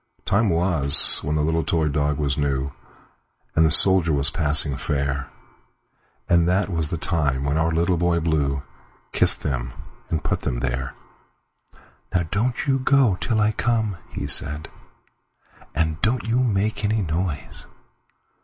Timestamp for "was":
0.49-1.19, 2.17-2.35, 4.11-4.31, 6.69-6.89